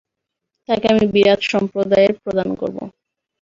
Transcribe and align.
তাঁকে 0.69 0.87
আমি 0.93 1.05
বিরাট 1.13 1.41
সম্প্রদায়ের 1.51 2.13
প্রধান 2.23 2.49
করব। 2.55 2.77